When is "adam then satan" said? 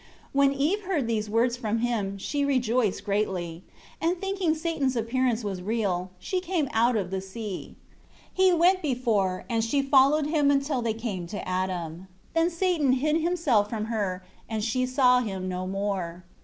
11.47-12.93